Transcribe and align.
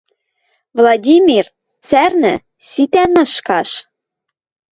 «Владимир, 0.77 1.45
цӓрнӹ! 1.87 2.33
Ситӓ 2.69 3.03
нышкаш! 3.13 3.69